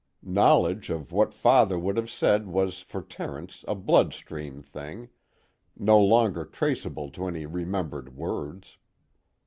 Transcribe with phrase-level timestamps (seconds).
[0.23, 5.09] Knowledge of what Father would have said was for Terence a bloodstream thing,
[5.77, 8.79] no longer traceable to any remembered words.